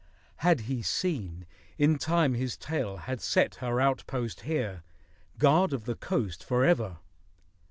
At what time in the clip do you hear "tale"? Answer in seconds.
2.57-2.97